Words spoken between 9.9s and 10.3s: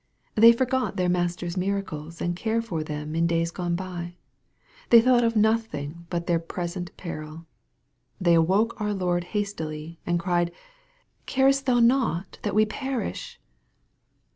and